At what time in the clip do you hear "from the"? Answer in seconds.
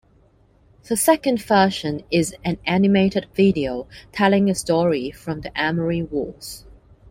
5.11-5.51